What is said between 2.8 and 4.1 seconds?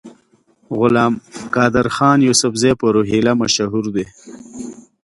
روهیله مشهور دی.